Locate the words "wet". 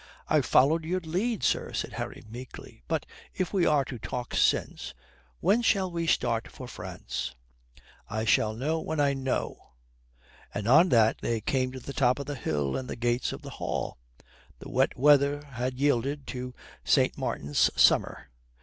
14.71-14.97